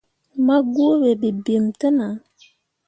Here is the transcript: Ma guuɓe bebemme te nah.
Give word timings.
Ma 0.45 0.55
guuɓe 0.73 1.09
bebemme 1.21 1.71
te 1.79 1.87
nah. 1.97 2.15